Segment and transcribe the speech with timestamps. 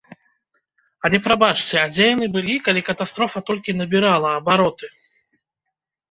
[1.07, 4.87] Але прабачце, а дзе яны былі, калі катастрофа толькі набірала абароты?